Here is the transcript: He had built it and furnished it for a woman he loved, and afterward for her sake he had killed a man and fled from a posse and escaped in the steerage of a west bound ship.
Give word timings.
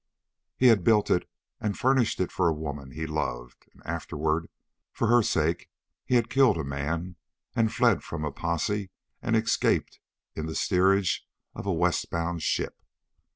He 0.57 0.65
had 0.69 0.83
built 0.83 1.11
it 1.11 1.29
and 1.59 1.77
furnished 1.77 2.19
it 2.19 2.31
for 2.31 2.47
a 2.47 2.55
woman 2.55 2.89
he 2.89 3.05
loved, 3.05 3.69
and 3.71 3.85
afterward 3.85 4.49
for 4.91 5.05
her 5.09 5.21
sake 5.21 5.69
he 6.03 6.15
had 6.15 6.27
killed 6.27 6.57
a 6.57 6.63
man 6.63 7.17
and 7.55 7.71
fled 7.71 8.01
from 8.03 8.25
a 8.25 8.31
posse 8.31 8.89
and 9.21 9.35
escaped 9.35 9.99
in 10.33 10.47
the 10.47 10.55
steerage 10.55 11.27
of 11.53 11.67
a 11.67 11.71
west 11.71 12.09
bound 12.09 12.41
ship. 12.41 12.79